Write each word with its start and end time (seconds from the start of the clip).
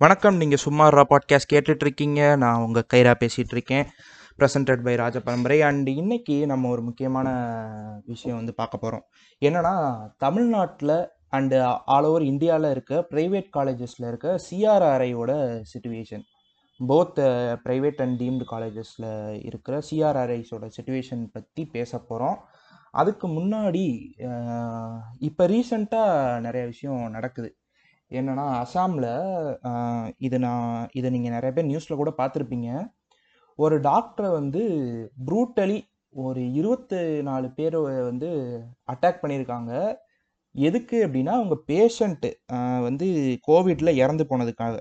வணக்கம். 0.00 0.36
நீங்கள் 0.36 0.60
சும்மாரா 0.64 1.02
பாட்காஸ்ட் 1.12 1.52
கேட்டுட்ருக்கீங்க. 1.52 2.36
நான் 2.36 2.60
உங்கள் 2.64 2.84
கைரா 2.94 3.12
பேசிகிட்ருக்கேன் 3.22 3.86
ப்ரெசன்டட் 4.38 4.82
பை 4.82 4.94
ராஜ 4.94 5.20
பரம்பரை. 5.20 5.62
அண்ட் 5.62 5.88
இன்றைக்கி 5.88 6.46
நம்ம 6.46 6.68
ஒரு 6.68 6.82
முக்கியமான 6.82 7.28
விஷயம் 8.04 8.36
வந்து 8.36 8.54
பார்க்க 8.54 8.78
போகிறோம் 8.78 9.04
என்னன்னா 9.40 9.72
தமிழ்நாட்டில் 10.16 10.94
அண்டு 11.36 11.58
ஆல் 11.84 12.04
ஓவர் 12.04 12.22
இந்தியாவில் 12.22 12.70
இருக்க 12.70 13.06
ப்ரைவேட் 13.10 13.50
காலேஜஸில் 13.56 14.06
இருக்க 14.06 14.38
சிஆர்ஆர்ஐயோட 14.50 15.60
situation 15.72 16.24
both 16.80 17.20
private 17.66 18.02
and 18.06 18.22
deemed 18.22 18.46
காலேஜஸில் 18.54 19.10
இருக்கிற 19.44 19.80
சிஆர்ஆர்ஐஸோட 19.90 20.70
சுச்சுவேஷன் 20.78 21.24
பற்றி 21.32 21.64
பேச 21.66 21.98
போகிறோம் 21.98 22.38
அதுக்கு 22.90 23.28
முன்னாடி 23.28 23.86
இப்போ 25.18 25.46
ரீசண்டாக 25.46 26.40
நிறைய 26.40 26.66
விஷயம் 26.66 27.10
நடக்குது. 27.10 27.50
என்னென்னா 28.10 28.44
அசாமில் 28.62 29.10
இது 30.26 30.36
நான் 30.46 30.88
இதை 30.98 31.08
நீங்கள் 31.14 31.34
நிறைய 31.36 31.52
பேர் 31.56 31.70
நியூஸில் 31.70 32.00
கூட 32.00 32.10
பார்த்துருப்பீங்க. 32.20 32.68
ஒரு 33.58 33.76
டாக்டரை 33.88 34.30
வந்து 34.38 34.62
ப்ரூட்டலி 35.28 35.78
ஒரு 36.14 36.42
இருபத்தி 36.58 37.00
நாலு 37.28 37.48
பேர் 37.58 37.76
வந்து 38.10 38.28
அட்டாக் 38.92 39.22
பண்ணியிருக்காங்க. 39.22 39.72
எதுக்கு 40.54 40.96
அப்படின்னா 41.06 41.32
அவங்க 41.38 41.56
பேஷண்ட்டு 41.70 42.30
வந்து 42.86 43.06
கோவிட்டில் 43.48 43.98
இறந்து 44.02 44.24
போனதுக்காக. 44.30 44.76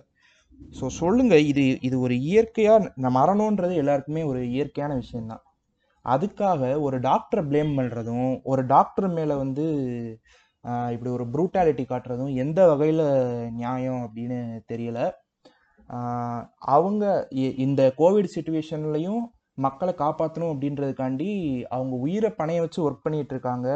ஸோ 0.78 0.86
சொல்லுங்கள் 1.02 1.44
இது 1.52 1.64
இது 1.88 1.96
ஒரு 2.06 2.16
இயற்கையாக 2.30 3.10
மரணன்றது 3.18 3.74
எல்லாருக்குமே 3.84 4.24
ஒரு 4.32 4.40
இயற்கையான 4.56 4.94
விஷயந்தான் 5.04 5.44
அதுக்காக 6.06 6.62
ஒரு 6.86 6.98
டாக்டரை 7.08 7.42
ப்ளேம் 7.50 7.74
பண்ணுறதும் 7.78 8.32
ஒரு 8.52 8.62
டாக்டர் 8.74 9.08
மேலே 9.18 9.36
வந்து 9.44 9.66
இப்படி 10.94 11.10
ஒரு 11.16 11.26
ப்ரூட்டாலிட்டி 11.34 11.84
காட்டுறதும் 11.90 12.34
எந்த 12.44 12.60
வகையில் 12.72 13.06
நியாயம் 13.60 14.02
அப்படின்னு 14.06 14.40
தெரியல. 14.72 15.00
அவங்க 16.76 17.04
இந்த 17.66 17.82
கோவிட் 18.02 18.34
சுச்சுவேஷன்லையும் 18.36 19.24
மக்களை 19.66 19.94
காப்பாற்றணும் 20.02 20.54
அப்படின்றதுக்காண்டி 20.54 21.30
அவங்க 21.76 21.94
உயிரை 22.06 22.30
பணைய 22.40 22.64
வச்சு 22.64 22.80
ஒர்க் 22.88 23.06
பண்ணிகிட்ருக்காங்க 23.06 23.68
இருக்காங்க. 23.68 23.70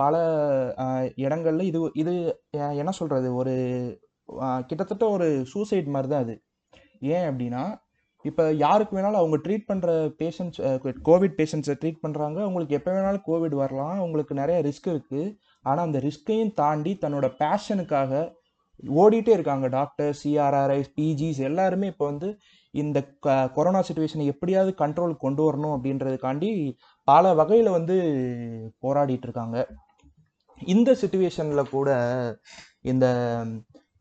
பல 0.00 0.14
இடங்கள்ல 1.24 1.62
இது 1.70 1.78
இது 2.02 2.12
என்ன 2.82 2.92
சொல்கிறது 2.98 3.28
ஒரு 3.40 3.54
கிட்டத்தட்ட 4.68 5.04
ஒரு 5.14 5.28
சூசைட் 5.52 5.88
மாதிரி 5.94 6.10
தான் 6.12 6.24
அது. 6.24 6.34
ஏன் 7.14 7.26
அப்படின்னா 7.30 7.62
இப்போ 8.24 8.42
யாருக்கு 8.62 8.94
வேணாலும் 8.96 9.20
அவங்க 9.20 9.36
ட்ரீட் 9.44 9.68
பண்ணுற 9.70 9.90
பேஷண்ட்ஸ் 10.20 10.60
கோவிட் 11.08 11.36
பேஷண்ட்ஸை 11.38 11.76
ட்ரீட் 11.82 12.02
பண்ணுறாங்க 12.04 12.38
அவங்களுக்கு 12.46 12.76
எப்போ 12.78 12.90
வேணாலும் 12.96 13.26
கோவிட் 13.28 13.56
வரலாம். 13.62 13.94
அவங்களுக்கு 14.02 14.34
நிறைய 14.42 14.58
ரிஸ்க் 14.68 14.88
இருக்குது 14.94 15.24
ஆனால் 15.64 15.86
அந்த 15.86 15.98
ரிஸ்கையும் 16.00 16.54
தாண்டி 16.54 16.98
தன்னோட 17.02 17.26
பேஷனுக்காக 17.40 18.12
ஓடிட்டே 18.96 19.32
இருக்காங்க 19.32 19.66
டாக்டர் 19.70 20.12
சிஆர்ஆர்ஐஸ் 20.20 20.90
பிஜிஸ் 20.96 21.40
எல்லாருமே 21.40 21.86
இப்போ 21.86 22.04
வந்து 22.04 22.28
இந்த 22.74 22.98
க- 23.20 23.48
கொரோனா 23.48 23.80
சுச்சுவேஷனை 23.80 24.26
எப்படியாவது 24.26 24.74
கண்ட்ரோல் 24.74 25.14
கொண்டு 25.16 25.42
வரணும் 25.42 25.74
அப்படின்றதுக்காண்டி 25.76 26.50
பல 27.08 27.32
வகையில் 27.32 27.70
வந்து 27.70 27.96
போராடிட்டு 28.82 29.22
இருக்காங்க. 29.22 29.56
இந்த 30.68 30.90
சுச்சுவேஷனில் 30.94 31.70
கூட 31.70 31.90
இந்த 32.82 33.06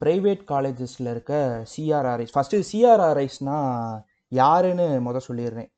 ப்ரைவேட் 0.01 0.43
காலேஜஸில் 0.47 1.09
இருக்க 1.09 1.33
சிஆர்ஆர்ஐஸ் 1.73 2.33
ஃபஸ்ட்டு 2.35 2.59
சிஆர்ஆர்ஐஸ்னா 2.69 3.57
யாருன்னு 4.31 4.87
முத 5.01 5.17
சொல்லிடுறேன். 5.27 5.69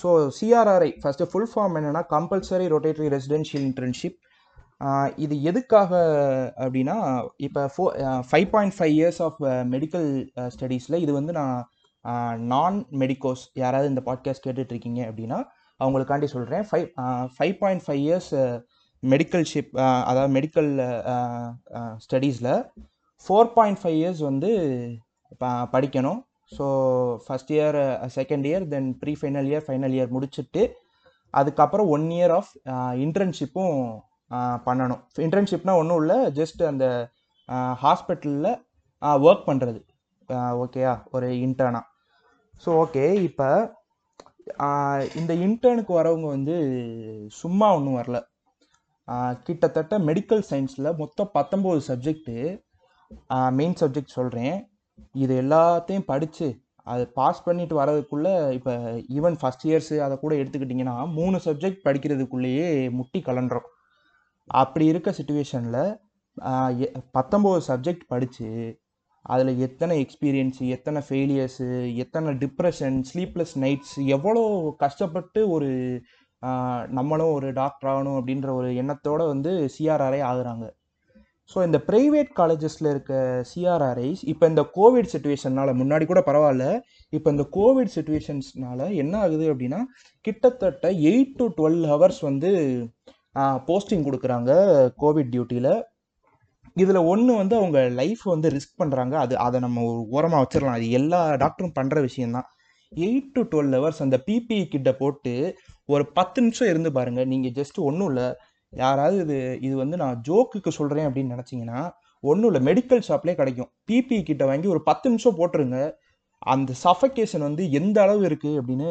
So 0.00 0.08
CRRI 0.38 0.90
first 1.02 1.28
full 1.30 1.50
form 1.52 1.76
என்னென்னா 1.78 2.02
கம்பல்சரி 2.10 2.66
ரொட்டேட்டரி 2.68 3.08
ரெசிடென்ஷியல் 3.08 3.66
இன்டர்ன்ஷிப் 3.66 4.18
இது 5.16 5.42
எதுக்காக 5.42 5.92
அப்படின்னா 6.58 6.96
இப்போ 7.36 7.70
four 7.76 7.84
five 8.30 8.50
point 8.50 8.74
five 8.74 8.94
years 8.96 9.22
of 9.22 9.38
medical 9.70 10.08
ஸ்டடீஸில் 10.48 10.98
இது 10.98 11.12
வந்து 11.12 11.32
நான் 11.32 11.64
நான் 12.48 12.86
மெடிக்கோஸ் 12.98 13.44
யாராவது 13.54 13.88
இந்த 13.88 14.02
பாட்காஸ்ட் 14.06 14.46
கேட்டுட்ருக்கீங்க 14.46 15.00
அப்படின்னா 15.08 15.38
அவங்களுக்காண்டி 15.80 16.24
சொல்கிறேன் 16.24 16.62
five 16.62 16.86
five 17.38 17.58
point 17.58 17.82
five 17.82 17.98
years 17.98 18.30
medical 19.02 19.46
ship 19.52 19.72
அதாவது 20.04 20.32
மெடிக்கல் 20.34 20.70
ஸ்டடீஸில் 22.04 22.52
ஃபோர் 23.26 23.52
பாயிண்ட் 23.54 23.78
ஃபைவ் 23.78 23.94
இயர்ஸ் 23.94 24.18
வந்து 24.20 24.50
ப- 25.38 25.68
படிக்கணும். 25.72 26.20
So 26.52 26.64
first 27.26 27.50
year 27.52 27.76
second 28.16 28.46
year 28.46 28.68
then 28.68 28.98
pre 28.98 29.16
final 29.20 29.46
year 29.46 29.64
final 29.68 29.94
year 29.94 30.10
முடிச்சுட்டு 30.12 30.62
அதுக்கப்புறம் 31.34 31.88
ஒன் 31.88 32.10
இயர் 32.10 32.30
ஆஃப் 32.30 32.52
இன்டர்ன்ஷிப்பும் 33.00 33.80
பண்ணணும். 34.66 35.02
இன்டர்ன்ஷிப்னால் 35.26 35.80
ஒன்றும் 35.80 36.00
இல்லை 36.02 36.18
ஜஸ்ட் 36.38 36.62
அந்த 36.70 36.86
ஹாஸ்பிட்டலில் 37.82 38.52
ஒர்க் 39.26 39.48
பண்ணுறது 39.50 39.80
ஓகேயா 40.62 40.94
ஒரு 41.16 41.28
இன்டர்னா 41.46 41.82
ஸோ 42.62 42.70
ஓகே 42.84 43.04
இப்போ 43.28 43.48
இந்த 45.20 45.32
இன்டர்னுக்கு 45.46 45.92
வரவங்க 46.00 46.28
வந்து 46.36 46.56
சும்மா 47.40 47.66
ஒன்றும் 47.76 47.98
வரல. 48.00 48.18
கிட்டத்தட்ட 49.46 49.94
மெடிக்கல் 50.08 50.44
சயின்ஸில் 50.50 50.96
மொத்தம் 51.00 51.34
பத்தொம்போது 51.36 51.80
சப்ஜெக்ட்டு 51.90 52.36
மெயின் 53.58 53.76
சப்ஜெக்ட் 53.82 54.16
சொல்கிறேன் 54.18 54.56
இது 55.24 55.34
எல்லாத்தையும் 55.42 56.08
படித்து 56.12 56.46
அது 56.86 57.04
பாஸ் 57.18 57.44
பண்ணிட்டு 57.46 57.74
வரதுக்குள்ளே 57.80 58.32
இப்போ 58.58 58.72
ஈவன் 59.16 59.36
ஃபஸ்ட் 59.40 59.64
இயர்ஸு 59.68 59.96
அதை 60.06 60.14
கூட 60.18 60.32
எடுத்துக்கிட்டிங்கன்னா 60.40 60.96
மூணு 61.18 61.36
சப்ஜெக்ட் 61.46 61.84
படிக்கிறதுக்குள்ளேயே 61.86 62.68
முட்டி 62.98 63.20
கலண்டுறோம் 63.28 63.68
அப்படி 64.48 64.86
இருக்க 64.86 65.10
சுச்சுவேஷனில் 65.10 65.82
பத்தொம்போது 67.14 67.60
சப்ஜெக்ட் 67.68 68.04
படித்து 68.08 68.78
அதில் 69.24 69.58
எத்தனை 69.58 70.04
எக்ஸ்பீரியன்ஸு 70.04 70.66
எத்தனை 70.66 71.02
ஃபெயிலியர்ஸு 71.08 71.94
எத்தனை 71.94 72.32
டிப்ரெஷன் 72.34 72.98
ஸ்லீப்லெஸ் 73.12 73.54
நைட்ஸ் 73.58 73.96
எவ்வளோ 74.06 74.74
கஷ்டப்பட்டு 74.76 75.48
ஒரு 75.48 75.70
நம்மளும் 76.88 77.32
ஒரு 77.32 77.52
டாக்டர் 77.52 77.90
ஆகணும் 77.92 78.18
அப்படின்ற 78.18 78.48
ஒரு 78.54 78.74
எண்ணத்தோடு 78.74 79.26
வந்து 79.26 79.68
சிஆர்ஆர்ஐ 79.76 80.20
ஆகுறாங்க. 80.20 80.66
ஸோ 81.50 81.64
இந்த 81.64 81.78
ப்ரைவேட் 81.88 82.30
காலேஜஸில் 82.36 82.90
இருக்க 82.90 83.12
சிஆர்ஆர்ஐஸ் 83.54 84.22
இப்போ 84.24 84.46
இந்த 84.46 84.62
கோவிட் 84.74 85.12
சுச்சுவேஷனால் 85.12 85.72
முன்னாடி 85.74 86.06
கூட 86.06 86.20
பரவாயில்ல 86.20 86.80
இப்போ 87.12 87.30
இந்த 87.30 87.48
கோவிட் 87.52 87.94
சுச்சுவேஷன்ஸ்னால 87.94 88.94
என்ன 88.94 89.18
ஆகுது 89.18 89.54
அப்படின்னா 89.54 89.80
கிட்டத்தட்ட 90.24 90.88
எயிட் 90.90 91.36
டு 91.36 91.46
டுவெல் 91.58 91.86
ஹவர்ஸ் 91.86 92.20
வந்து 92.20 92.50
போஸ்டிங் 93.68 94.06
கொடுக்குறாங்க 94.06 94.50
கோவிட் 95.02 95.30
டியூட்டியில் 95.34 95.72
இதில் 96.82 97.06
ஒன்று 97.12 97.32
வந்து 97.34 97.54
அவங்க 97.56 97.78
லைஃப் 98.00 98.22
வந்து 98.22 98.48
ரிஸ்க் 98.54 98.80
பண்ணுறாங்க 98.82 99.14
அது 99.24 99.34
அதை 99.38 99.58
நம்ம 99.60 99.82
ஒரு 99.90 100.00
ஓரமாக 100.16 100.40
வச்சிடலாம். 100.42 100.78
அது 100.78 100.88
எல்லா 100.98 101.20
டாக்டரும் 101.42 101.76
பண்ணுற 101.78 102.00
விஷயந்தான் 102.00 102.48
எயிட் 102.92 103.30
டு 103.36 103.42
டுவெல் 103.52 103.74
ஹவர்ஸ் 103.76 104.02
அந்த 104.04 104.16
பிபிஇ 104.26 104.64
கிட்ட 104.74 104.90
போட்டு 104.94 105.32
ஒரு 105.94 106.04
பத்து 106.18 106.38
நிமிஷம் 106.42 106.68
இருந்து 106.68 106.90
பாருங்கள் 106.92 107.30
நீங்கள் 107.32 107.54
ஜஸ்ட் 107.58 107.78
ஒன்றும் 107.88 108.08
இல்லை. 108.08 108.26
யாராவது 108.72 109.18
இது 109.24 109.38
இது 109.66 109.74
வந்து 109.76 109.96
நான் 110.02 110.20
ஜோக்குக்கு 110.28 110.70
சொல்கிறேன் 110.78 111.06
அப்படின்னு 111.08 111.34
நினச்சிங்கன்னா 111.36 111.80
ஒன்றும் 112.24 112.48
இல்லை. 112.50 112.62
மெடிக்கல் 112.68 113.02
ஷாப்லேயே 113.08 113.36
கிடைக்கும். 113.40 113.70
பிபிஇ 113.90 114.22
கிட்ட 114.22 114.44
வாங்கி 114.44 114.68
ஒரு 114.68 114.82
பத்து 114.82 115.06
நிமிஷம் 115.10 115.38
போட்டுருங்க. 115.40 115.78
அந்த 116.52 116.72
சஃபகேஷன் 116.84 117.46
வந்து 117.48 117.62
எந்த 117.70 117.96
அளவு 118.02 118.22
இருக்குது 118.28 118.58
அப்படின்னு 118.60 118.88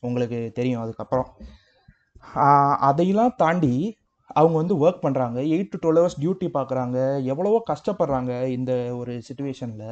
உங்களுக்கு 0.00 0.38
தெரியும். 0.54 0.82
அதுக்கப்புறம் 0.82 1.28
அதையெல்லாம் 2.84 3.34
தாண்டி 3.36 3.74
அவங்க 4.30 4.56
வந்து 4.58 4.74
ஒர்க் 4.78 5.04
பண்ணுறாங்க 5.04 5.38
eight 5.48 5.72
to 5.72 5.78
twelve 5.82 5.98
hours 5.98 6.20
duty 6.20 6.48
பார்க்குறாங்க 6.54 6.98
எவ்வளவோ 7.24 7.58
கஷ்டப்படுறாங்க 7.70 8.32
இந்த 8.48 8.72
ஒரு 8.96 9.14
சுச்சுவேஷனில் 9.20 9.88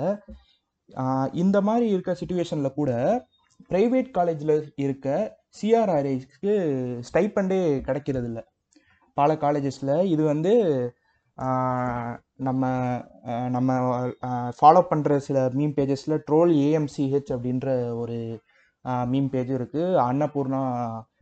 இந்த 1.34 1.59
மாதிரி 1.61 1.87
இருக்க 1.89 2.12
சுச்சுவேஷனில் 2.12 2.77
கூட 2.77 2.93
ப்ரைவேட் 3.69 4.11
காலேஜில் 4.11 4.55
இருக்க 4.77 5.09
சிஆர்ஆர்ஐஸ்க்கு 5.50 6.53
ஸ்டைப்பண்டே 7.05 7.61
கிடைக்கிறது 7.81 8.28
இல்லை 8.28 8.43
பல 9.16 9.34
காலேஜஸில் 9.34 9.95
இது 10.06 10.22
வந்து 10.25 10.53
நம்ம 12.39 12.62
நம்ம 13.49 13.71
ஃபாலோ 14.59 14.80
பண்ணுற 14.91 15.16
சில 15.19 15.39
மீம் 15.54 15.75
பேஜஸில் 15.77 16.22
ட்ரோல் 16.28 16.53
ஏஎம்சிஹெச் 16.59 17.33
அப்படின்ற 17.34 17.69
ஒரு 17.95 18.16
மீம் 19.09 19.30
பேஜும் 19.33 19.59
இருக்குது 19.59 19.98
அன்னபூர்ணா 20.04 20.63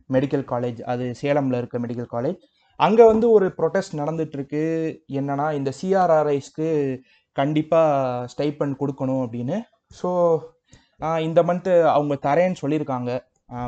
மெடிக்கல் 0.09 0.45
காலேஜ் 0.51 0.79
அது 0.91 1.05
சேலமில் 1.21 1.59
இருக்க 1.59 1.77
மெடிக்கல் 1.85 2.11
காலேஜ் 2.15 2.39
அங்கே 2.79 3.03
வந்து 3.11 3.27
ஒரு 3.35 3.47
ப்ரொட்டஸ்ட் 3.57 3.99
நடந்துகிட்ருக்கு 4.01 4.63
என்னன்னா 5.19 5.47
இந்த 5.59 5.69
சிஆர்ஆர்ஐஸ்க்கு 5.79 6.67
கண்டிப்பாக 7.35 8.27
ஸ்டைப்பண்ட் 8.33 8.79
கொடுக்கணும் 8.81 9.23
அப்படின்னு. 9.25 9.57
ஸோ 9.99 10.09
இந்த 11.27 11.39
மந்த்து 11.47 11.73
அவங்க 11.95 12.13
தரேன்னு 12.27 12.61
சொல்லியிருக்காங்க 12.61 13.11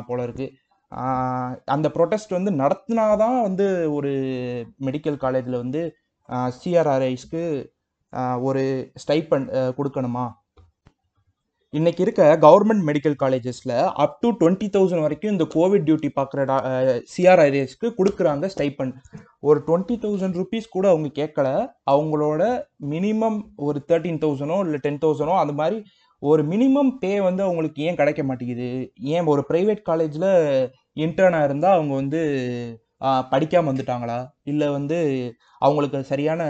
போல 0.08 0.20
இருக்கு. 0.26 0.46
அந்த 1.74 1.86
ப்ரொட்டஸ்ட் 1.96 2.36
வந்து 2.36 2.52
நடத்தினாதான் 2.62 3.36
வந்து 3.48 3.66
ஒரு 3.96 4.12
மெடிக்கல் 4.86 5.18
காலேஜில் 5.24 5.62
வந்து 5.64 5.82
சிஆர்ஆர்ஐஸ்க்கு 6.56 7.42
ஒரு 8.48 8.62
ஸ்டைப்பண்ட் 9.02 9.50
கொடுக்கணுமா? 9.78 10.24
இன்றைக்கி 11.74 12.00
இருக்க 12.00 12.22
கவர்மெண்ட் 12.36 12.82
மெடிக்கல் 12.86 13.14
காலேஜஸில் 13.14 13.72
அப் 14.04 14.16
டு 14.22 14.28
டுவெண்ட்டி 14.40 14.68
தௌசண்ட் 14.76 15.02
வரைக்கும் 15.02 15.32
இந்த 15.32 15.44
கோவிட் 15.54 15.84
டியூட்டி 15.86 16.08
பார்க்குற 16.16 16.44
சிஆர்ஐஎஸ்க்கு 17.12 17.88
கொடுக்குறாங்க 17.98 18.46
ஸ்டைப்பண்ட் 18.54 18.94
ஒரு 19.40 19.58
டுவெண்ட்டி 19.68 19.96
தௌசண்ட் 20.04 20.38
ருபீஸ் 20.40 20.66
கூட 20.68 20.86
அவங்க 20.88 21.10
கேட்கல 21.20 21.48
அவங்களோட 21.92 22.40
மினிமம் 22.94 23.38
ஒரு 23.66 23.80
தேர்ட்டீன் 23.88 24.20
தௌசண்டோ 24.24 24.56
இல்லை 24.66 24.80
டென் 24.86 25.00
தௌசண்டோ 25.04 25.36
அந்த 25.42 25.54
மாதிரி 25.60 25.78
ஒரு 26.22 26.44
மினிமம் 26.44 26.90
பே 27.02 27.12
வந்து 27.28 27.42
அவங்களுக்கு 27.42 27.84
ஏன் 27.88 28.00
கிடைக்க 28.00 28.24
மாட்டேங்குது? 28.24 28.68
ஏன் 29.14 29.30
ஒரு 29.34 29.44
ப்ரைவேட் 29.50 29.82
காலேஜில் 29.82 30.28
இன்டர்னாக 31.04 31.48
இருந்தால் 31.48 31.76
அவங்க 31.78 31.94
வந்து 31.94 32.20
படிக்காமல் 33.32 33.70
வந்துட்டாங்களா? 33.72 34.18
இல்லை 34.52 34.68
வந்து 34.78 34.98
அவங்களுக்கு 35.62 36.00
சரியான 36.12 36.42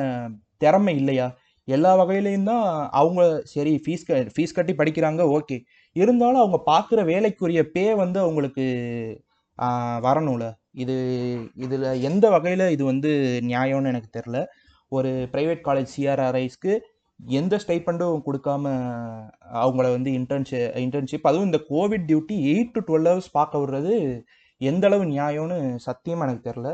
திறமை 0.64 0.94
இல்லையா? 1.02 1.28
எல்லா 1.70 1.90
வகையிலையும் 2.00 2.49
தான் 2.50 2.64
அவங்க 3.00 3.22
சரி 3.52 3.72
ஃபீஸ் 3.84 4.06
க 4.08 4.20
ஃபீஸ் 4.34 4.56
கட்டி 4.56 4.72
படிக்கிறாங்க 4.72 5.22
ஓகே 5.37 5.56
இருந்தாலும் 5.96 6.43
அவங்க 6.43 6.58
பார்க்குற 6.67 7.00
வேலைக்குரிய 7.05 7.62
பே 7.75 7.84
வந்து 7.94 8.19
அவங்களுக்கு 8.20 8.64
வரணும்ல. 10.02 10.44
இது 10.75 10.94
இதில் 11.56 11.87
எந்த 12.02 12.26
வகையில் 12.31 12.64
இது 12.70 12.82
வந்து 12.84 13.11
நியாயம்னு 13.49 13.90
எனக்கு 13.93 14.11
தெரில 14.19 14.38
ஒரு 14.93 15.11
ப்ரைவேட் 15.32 15.64
காலேஜ் 15.67 15.93
சிஆர்ஆர்ஐஸ்க்கு 15.94 16.72
எந்த 17.20 17.55
ஸ்டைப்பண்டும் 17.62 18.23
கொடுக்காம 18.26 18.64
அவங்கள 19.61 19.87
வந்து 19.90 20.11
இன்டர்ன்ஷி 20.19 20.58
இன்டர்ன்ஷிப் 20.84 21.28
அதுவும் 21.28 21.49
இந்த 21.49 21.61
covid 21.70 22.06
duty 22.08 22.37
eight 22.52 22.73
to 22.76 22.82
twelve 22.88 23.08
hours 23.11 23.31
பார்க்க 23.32 23.61
விடுறது 23.62 23.94
எந்த 24.61 24.87
அளவு 24.88 25.05
நியாயம்னு 25.12 25.58
சத்தியமாக 25.87 26.26
எனக்கு 26.26 26.49
தெரில 26.49 26.70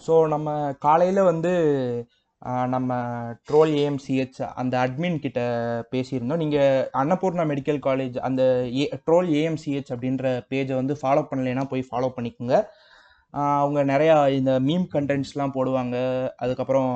ஸோ 0.00 0.14
நம்ம 0.26 0.48
காலையில் 0.78 1.22
வந்து 1.22 1.52
நம்ம 2.72 2.96
ட்ரோல் 3.48 3.70
ஏஎம்சிஹெச் 3.82 4.40
அந்த 4.60 4.74
அட்மின் 4.84 5.18
கிட்ட 5.24 5.40
பேசியிருந்தோம். 5.92 6.40
நீங்கள் 6.42 6.88
அன்னபூர்ணா 7.02 7.44
மெடிக்கல் 7.52 7.80
காலேஜ் 7.86 8.16
அந்த 8.28 8.42
ஏ 8.80 8.86
ட்ரோல் 9.06 9.28
ஏஎம்சிஹெச் 9.40 9.92
அப்படின்ற 9.94 10.32
பேஜை 10.50 10.74
வந்து 10.80 10.94
ஃபாலோ 11.02 11.22
பண்ணலைன்னா 11.30 11.64
போய் 11.72 11.88
ஃபாலோ 11.90 12.10
பண்ணிக்கோங்க. 12.16 12.56
அவங்க 13.62 13.80
நிறையா 13.92 14.16
இந்த 14.38 14.52
மீம் 14.68 14.86
கண்டென்ட்ஸ்லாம் 14.96 15.54
போடுவாங்க. 15.58 15.96
அதுக்கப்புறம் 16.44 16.92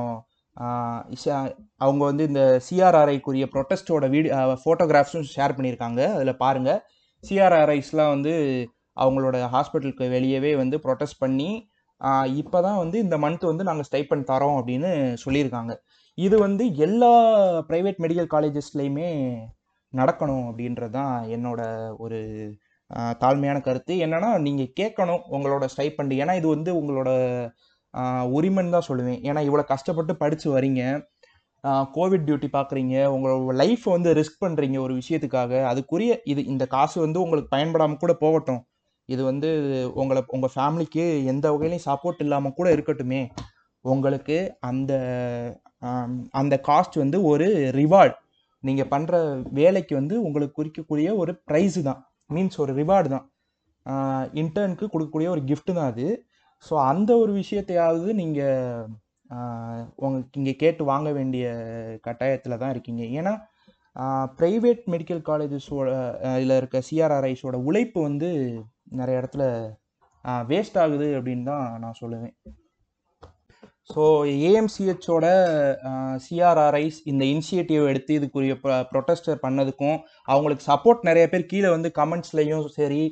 அவங்க 1.85 2.03
வந்து 2.11 2.25
இந்த 2.31 2.43
சிஆர்ஆர்ஐக்குரிய 2.67 3.47
ப்ரொட்டஸ்டோட 3.55 4.07
வீடியோ 4.15 4.37
ஃபோட்டோகிராஃப்ஸும் 4.63 5.27
ஷேர் 5.35 5.57
பண்ணியிருக்காங்க. 5.57 6.01
அதில் 6.17 6.41
பாருங்கள் 6.45 6.81
சிஆர்ஆர்ஐஸ்லாம் 7.25 8.13
வந்து 8.15 8.35
அவங்களோட 9.03 9.37
ஹாஸ்பிட்டலுக்கு 9.55 10.05
வெளியவே 10.17 10.53
வந்து 10.63 10.77
ப்ரொட்டஸ்ட் 10.87 11.23
பண்ணி 11.25 11.51
இப்போ 12.41 12.59
தான் 12.67 12.81
வந்து 12.83 12.97
இந்த 13.05 13.17
மந்த் 13.25 13.51
வந்து 13.51 13.69
நாங்கள் 13.69 13.87
ஸ்டைப்பன் 13.89 14.29
தரோம் 14.33 14.59
அப்படின்னு 14.61 14.91
சொல்லியிருக்காங்க. 15.25 15.73
இது 16.19 16.37
வந்து 16.47 16.65
எல்லா 16.87 17.13
ப்ரைவேட் 17.69 18.03
மெடிக்கல் 18.05 18.31
காலேஜஸ்லேயுமே 18.35 19.09
நடக்கணும் 19.93 20.47
அப்படின்றது 20.51 20.95
தான் 20.99 21.15
என்னோட 21.35 21.61
ஒரு 22.05 22.19
தாழ்மையான 23.23 23.59
கருத்து. 23.69 23.95
என்னென்னா 24.05 24.31
நீங்கள் 24.47 24.73
கேட்கணும் 24.81 25.23
உங்களோட 25.37 25.65
ஸ்டைப்பண்ட் 25.75 26.13
ஏன்னா 26.23 26.35
இது 26.41 26.49
வந்து 26.57 26.71
உங்களோட 26.81 27.11
உரிமைன்னு 28.39 28.75
தான் 28.77 28.89
சொல்லுவேன். 28.91 29.21
ஏன்னா 29.29 29.41
இவ்வளோ 29.49 29.65
கஷ்டப்பட்டு 29.73 30.15
படித்து 30.23 30.49
வரீங்க 30.57 30.83
கோவிட் 31.97 32.27
டியூட்டி 32.27 32.49
பார்க்குறீங்க 32.57 32.97
உங்களோட 33.15 33.55
லைஃப்பை 33.63 33.91
வந்து 33.97 34.11
ரிஸ்க் 34.19 34.43
பண்ணுறீங்க 34.45 34.77
ஒரு 34.87 34.95
விஷயத்துக்காக. 35.01 35.53
அதுக்குரிய 35.71 36.13
இது 36.33 36.41
இந்த 36.53 36.65
காசு 36.77 36.97
வந்து 37.07 37.19
உங்களுக்கு 37.25 37.55
பயன்படாமல் 37.57 38.03
கூட 38.05 38.13
போகட்டும். 38.25 38.61
இது 39.09 39.23
வந்து 39.31 39.49
உங்களை 40.01 40.21
உங்கள் 40.37 40.55
ஃபேமிலிக்கு 40.55 41.05
எந்த 41.33 41.47
வகையிலையும் 41.55 41.87
சப்போர்ட் 41.89 42.23
இல்லாமல் 42.27 42.57
கூட 42.59 42.69
இருக்கட்டுமே. 42.77 43.23
உங்களுக்கு 43.85 44.37
அந்த 44.71 44.93
அந்த 46.41 46.55
காஸ்ட் 46.69 46.97
வந்து 47.03 47.19
ஒரு 47.33 47.47
ரிவார்டு 47.81 48.15
நீங்கள் 48.65 48.91
பண்ணுற 48.93 49.17
வேலைக்கு 49.59 49.95
வந்து 50.01 50.15
உங்களுக்கு 50.29 50.57
குறிக்கக்கூடிய 50.61 51.09
ஒரு 51.23 51.33
ப்ரைஸு 51.49 51.81
தான். 51.89 52.01
மீன்ஸ் 52.35 52.59
ஒரு 52.65 52.73
ரிவார்டு 52.81 53.09
தான். 53.17 53.27
இன்டர்னுக்கு 54.41 54.87
கொடுக்கக்கூடிய 54.95 55.29
ஒரு 55.35 55.43
கிஃப்ட்டு 55.51 55.77
தான் 55.79 55.91
அது. 55.93 56.07
ஸோ 56.67 56.75
அந்த 56.93 57.11
ஒரு 57.23 57.33
விஷயத்தையாவது 57.43 58.09
நீங்கள் 58.23 58.89
உங்களுக்கு 60.05 60.39
இங்கே 60.41 60.55
கேட்டு 60.63 60.83
வாங்க 60.91 61.09
வேண்டிய 61.19 61.47
கட்டாயத்தில் 62.07 62.61
தான் 62.63 62.73
இருக்கீங்க. 62.75 63.03
ஏன்னா 63.19 63.33
ப்ரைவேட் 64.41 64.83
மெடிக்கல் 64.95 65.23
காலேஜஸோட 65.31 65.89
இதில் 66.39 66.59
இருக்க 66.61 66.83
சிஆர்ஆர்ஐஸோட 66.89 67.57
உழைப்பு 67.69 67.99
வந்து 68.09 68.29
நிறைய 69.01 69.21
இடத்துல 69.21 69.45
வேஸ்ட் 70.51 70.79
ஆகுது 70.85 71.09
அப்படின்னு 71.19 71.45
தான் 71.51 71.67
நான் 71.83 72.01
சொல்லுவேன். 72.01 72.35
ஸோ 73.93 74.03
ஏஎம்சிஹெச்சோட 74.49 75.27
சிஆர்ஆர்ஐஸ் 76.25 76.99
இந்த 77.11 77.23
இனிஷியேட்டிவ் 77.33 77.85
எடுத்து 77.93 78.13
இதுக்குரிய 78.19 78.55
ப்ரொட்டஸ்டர் 78.91 79.39
பண்ணதுக்கும் 79.45 79.99
அவங்களுக்கு 80.33 80.65
சப்போர்ட் 80.71 81.07
நிறைய 81.09 81.27
பேர் 81.33 81.51
கீழே 81.53 81.71
வந்து 81.77 81.91
கமெண்ட்ஸ்லையும் 82.01 82.67
சரி 82.79 83.03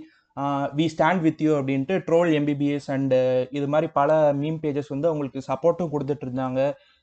வி 0.79 0.87
ஸ்டாண்ட் 0.95 1.23
வித் 1.27 1.43
யூ 1.45 1.53
அப்படின்ட்டு 1.59 1.95
ட்ரோல் 2.09 2.31
எம்பிபிஎஸ் 2.39 2.89
அண்டு 2.95 3.21
இது 3.59 3.67
மாதிரி 3.75 3.89
பல 3.99 4.19
மீம் 4.41 4.59
பேஜஸ் 4.65 4.93
வந்து 4.95 5.09
அவங்களுக்கு 5.11 5.41
சப்போர்ட்டும் 5.51 5.93
கொடுத்துட்டு 5.95 6.27
இருந்தாங்க. 6.27 6.61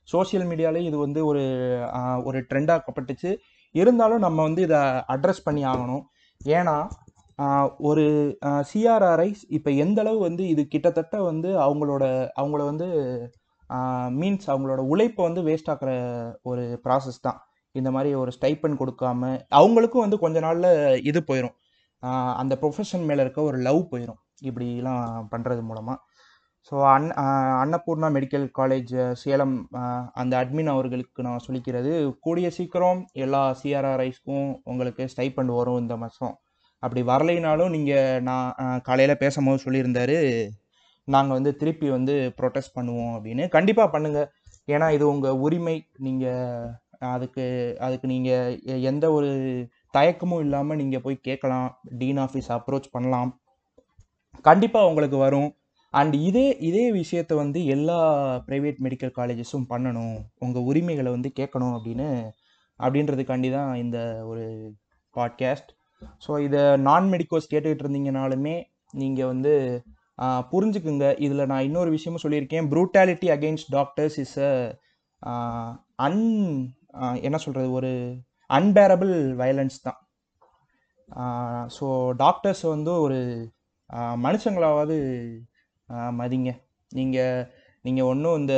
சோசியல் 0.08 0.46
மீடியாலே 0.50 0.82
இது 0.90 0.98
வந்து 1.06 1.20
ஒரு 1.30 1.44
ஒரு 2.28 2.40
ட்ரெண்டாக்கப்பட்டுச்சு 2.50 3.32
இருந்தாலும் 3.76 4.24
நம்ம 4.26 4.40
வந்து 4.48 4.62
இதை 4.68 4.82
அட்ரஸ் 5.14 5.46
பண்ணி 5.48 5.64
ஆகணும். 5.72 6.04
ஏன்னா 6.42 6.76
ஒரு 7.80 8.04
சிஆர்ஆர்ஐஸ் 8.72 9.42
இப்போ 9.50 9.72
எந்த 9.72 10.02
அளவு 10.02 10.20
வந்து 10.20 10.44
இது 10.48 10.68
கிட்டத்தட்ட 10.68 11.16
வந்து 11.24 11.50
அவங்களோட 11.60 12.04
அவங்கள 12.42 12.62
வந்து 12.66 12.88
மீன்ஸ் 14.20 14.48
அவங்களோட 14.50 14.82
உழைப்பை 14.86 15.22
வந்து 15.26 15.42
வேஸ்ட் 15.42 15.72
ஆக்குற 15.74 15.92
ஒரு 16.42 16.64
ப்ராசஸ் 16.86 17.20
தான். 17.22 17.40
இந்த 17.76 17.90
மாதிரி 17.92 18.10
ஒரு 18.16 18.32
ஸ்டைப்பன் 18.32 18.80
கொடுக்காம 18.82 19.22
அவங்களுக்கும் 19.52 20.02
வந்து 20.02 20.18
கொஞ்ச 20.20 20.40
நாளில் 20.40 20.72
இது 21.04 21.20
போயிடும் 21.30 21.56
அந்த 22.42 22.54
ப்ரொஃபஷன் 22.62 23.06
மேலே 23.06 23.22
இருக்க 23.22 23.42
ஒரு 23.42 23.58
லவ் 23.58 23.82
போயிடும் 23.92 24.20
இப்படிலாம் 24.46 25.28
பண்ணுறது 25.30 25.62
மூலமாக 25.62 26.00
ஸோ 26.72 26.76
அன் 26.90 27.08
அன்னபூர்ணா 27.62 28.10
மெடிக்கல் 28.18 28.46
காலேஜ் 28.60 28.94
சேலம் 29.14 29.56
அந்த 30.14 30.34
அட்மின் 30.42 30.68
அவர்களுக்கு 30.68 31.22
நான் 31.22 31.46
சொல்லிக்கிறது 31.48 31.92
கூடிய 32.20 32.50
சீக்கிரம் 32.50 33.02
எல்லா 33.14 33.42
சிஆர்ஆர்ஐஸ்க்கும் 33.62 34.48
உங்களுக்கு 34.64 35.06
ஸ்டைப்பண்ட் 35.16 35.54
வரும் 35.54 35.78
இந்த 35.78 35.96
மாதம் 35.98 36.36
அப்படி 36.84 37.02
வரலைனாலும் 37.12 37.74
நீங்கள் 37.76 38.22
நான் 38.28 38.82
காலையில் 38.88 39.22
பேசும்போது 39.24 39.64
சொல்லியிருந்தாரு 39.66 40.18
நாங்கள் 41.08 41.38
வந்து 41.38 41.52
திருப்பி 41.62 41.88
வந்து 41.90 42.14
ப்ரொட்டஸ்ட் 42.38 42.76
பண்ணுவோம் 42.78 43.14
அப்படின்னு. 43.16 43.44
கண்டிப்பாக 43.56 43.92
பண்ணுங்கள் 43.94 44.30
ஏன்னா 44.74 44.88
இது 44.96 45.06
உங்கள் 45.14 45.40
உரிமை. 45.46 45.76
நீங்கள் 46.06 46.70
அதுக்கு 47.14 47.46
அதுக்கு 47.86 48.08
நீங்கள் 48.14 48.82
எந்த 48.92 49.06
ஒரு 49.18 49.32
தயக்கமும் 49.98 50.44
இல்லாமல் 50.46 50.80
நீங்கள் 50.82 51.04
போய் 51.06 51.26
கேட்கலாம். 51.30 51.70
டீன் 52.02 52.22
ஆஃபீஸ் 52.26 52.50
அப்ரோச் 52.58 52.94
பண்ணலாம். 52.96 53.32
கண்டிப்பாக 54.50 54.90
உங்களுக்கு 54.92 55.18
வரும். 55.26 55.50
அண்ட் 55.94 56.16
இதே 56.30 56.46
இதே 56.70 56.86
விஷயத்தை 56.92 57.34
வந்து 57.38 57.60
எல்லா 57.76 57.98
ப்ரைவேட் 58.48 58.80
மெடிக்கல் 58.86 59.16
காலேஜஸும் 59.20 59.70
பண்ணணும். 59.74 60.16
உங்கள் 60.46 60.68
உரிமைகளை 60.70 61.12
வந்து 61.16 61.32
கேட்கணும் 61.40 61.76
அப்படின்னு 61.78 62.08
அப்படின்றதுக்காண்டி 62.80 63.50
தான் 63.58 63.72
இந்த 63.84 63.98
ஒரு 64.32 64.46
பாட்காஸ்ட் 65.16 65.72
ஸோ 66.26 66.32
இதை 66.48 66.64
நான் 66.88 67.08
மெடிக்கோஸ் 67.14 67.52
கேட்டுக்கிட்டு 67.54 67.86
இருந்தீங்கனாலுமே 67.86 68.56
நீங்கள் 69.02 69.30
வந்து 69.32 69.54
புரிஞ்சுக்குங்க. 70.52 71.06
இதில் 71.26 71.50
நான் 71.52 71.66
இன்னொரு 71.68 71.90
விஷயமும் 71.96 72.24
சொல்லியிருக்கேன். 72.24 72.68
Brutality 72.74 73.28
against 73.36 73.72
doctors 73.78 74.18
is 74.24 74.38
a 74.48 74.52
an 76.06 76.22
என்ன 77.28 77.38
சொல்கிறது 77.46 77.70
ஒரு 77.80 77.92
அன்பேரபிள் 78.50 79.14
வயலன்ஸ் 79.42 79.78
தான். 79.88 80.00
ஸோ 81.78 81.88
டாக்டர்ஸ் 82.24 82.64
வந்து 82.76 82.92
ஒரு 83.06 83.20
மனுஷங்களாவது 84.26 84.98
மதிங்க. 86.20 86.52
நீங்கள் 86.92 87.44
நீங்கள் 87.86 88.10
ஒன்றும் 88.12 88.38
இந்த 88.42 88.56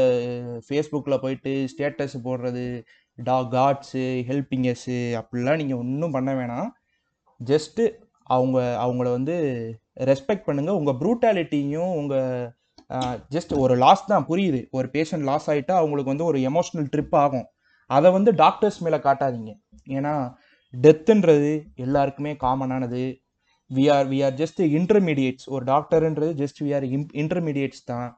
ஃபேஸ்புக்கில் 0.65 1.21
போயிட்டு 1.23 1.51
ஸ்டேட்டஸ் 1.71 2.15
போடுறது 2.27 2.65
டா 3.17 3.37
காட்ஸு 3.55 4.03
ஹெல்பிங்கஸ்ஸு 4.29 4.97
அப்படிலாம் 5.19 5.61
நீங்கள் 5.61 5.81
ஒன்றும் 5.83 6.15
பண்ண 6.17 6.31
வேணாம். 6.39 6.69
ஜஸ்ட்டு 7.39 7.83
அவங்க 8.35 8.59
அவங்கள 8.83 9.07
வந்து 9.17 9.35
ரெஸ்பெக்ட் 10.09 10.47
பண்ணுங்கள் 10.47 10.77
உங்கள் 10.79 10.97
ப்ரூட்டாலிட்டியும் 11.01 11.91
உங்கள் 11.99 12.47
ஜஸ்ட் 13.35 13.53
ஒரு 13.63 13.75
லாஸ் 13.83 14.09
தான் 14.11 14.25
புரியுது. 14.29 14.59
ஒரு 14.77 14.87
பேஷண்ட் 14.95 15.27
லாஸ் 15.29 15.47
ஆகிட்டா 15.51 15.75
அவங்களுக்கு 15.81 16.13
வந்து 16.13 16.29
ஒரு 16.31 16.39
எமோஷ்னல் 16.49 16.89
ட்ரிப் 16.93 17.15
ஆகும். 17.23 17.47
அதை 17.89 18.09
வந்து 18.17 18.31
டாக்டர்ஸ் 18.43 18.79
மேலே 18.85 18.99
காட்டாதீங்க. 19.05 19.51
ஏன்னா 19.97 20.13
டெத்துன்றது 20.73 21.51
எல்லாருக்குமே 21.85 22.31
காமனானது 22.45 23.03
we 23.71 23.83
are 23.95 24.07
we 24.13 24.19
are 24.25 24.35
just 24.41 24.61
intermediates 24.79 25.47
ஒரு 25.55 25.63
டாக்டருன்றது 25.71 26.31
just 26.41 26.59
we 26.65 26.71
are 26.77 26.85
him 26.95 27.05
intermediates 27.23 27.85
தான். 27.91 28.09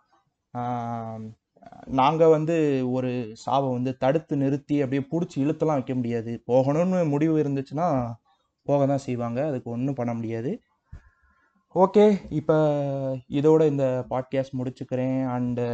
நாங்கள் 1.99 2.33
வந்து 2.35 2.55
ஒரு 2.97 3.11
சாவை 3.43 3.67
வந்து 3.77 3.91
தடுத்து 4.03 4.35
நிறுத்தி 4.43 4.75
அப்படியே 4.83 5.03
பிடிச்சி 5.11 5.37
இழுத்தலாம் 5.43 5.79
வைக்க 5.79 5.93
முடியாது. 5.99 6.31
போகணும்னு 6.51 7.01
முடிவு 7.13 7.35
இருந்துச்சுன்னா 7.43 7.87
போக 8.69 8.85
தான் 8.85 9.05
செய்வாங்க. 9.07 9.39
அதுக்கு 9.49 9.69
ஒன்றும் 9.75 9.99
பண்ண 9.99 10.11
முடியாது. 10.13 10.51
ஓகே 11.75 12.05
இப்போ 12.39 12.57
இதோட 13.39 13.61
இந்த 13.71 13.85
பாட்காஸ்ட் 14.11 14.57
முடிச்சுக்கிறேன். 14.59 15.19
அண்டு 15.35 15.65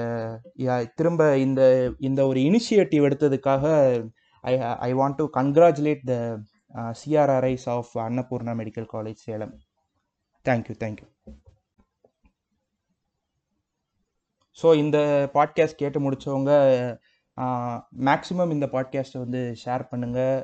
திரும்ப 0.95 1.21
இந்த 1.37 1.61
இந்த 1.99 2.21
ஒரு 2.31 2.39
initiative 2.49 3.07
எடுத்ததுக்காக 3.09 3.65
I 4.43 4.53
I 4.87 4.91
want 4.93 5.19
to 5.21 5.25
congratulate 5.39 6.03
the 6.11 6.15
CRRIs 7.01 7.67
of 7.75 7.91
Annapurna 8.05 8.53
medical 8.61 8.89
college 8.93 9.23
Salem 9.27 9.53
thank you 10.45 10.75
thank you 10.83 11.07
so 14.57 14.69
இந்த 14.75 14.97
பாட்காஸ்ட் 15.33 15.81
கேட்டு 15.81 15.99
முடித்தவங்க 15.99 16.51
மேக்ஸிமம் 18.07 18.51
uh, 18.51 18.55
இந்த 18.55 18.65
பாட்காஸ்ட்டை 18.73 19.19
வந்து 19.21 19.39
ஷேர் 19.61 19.83
பண்ணுங்கள் 19.91 20.35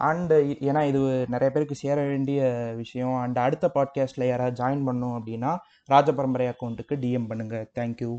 அண்டு 0.00 0.36
ஏன்னா 0.60 0.86
இது 0.86 1.00
நிறைய 1.28 1.50
பேருக்கு 1.50 1.74
சேர 1.74 2.02
வேண்டிய 2.02 2.72
விஷயம். 2.76 3.14
அண்ட் 3.14 3.38
அடுத்த 3.38 3.70
பாட்காஸ்ட்டில் 3.74 4.26
யாராவது 4.26 4.64
ஜாயின் 4.64 4.86
பண்ணணும் 4.86 5.18
அப்படின்னா 5.18 5.56
ராஜபரம்பரை 5.90 6.52
அக்கௌண்ட்டுக்கு 6.52 6.96
டிஎம் 6.96 7.26
பண்ணுங்கள் 7.28 7.64
தேங்க்யூ 7.74 8.12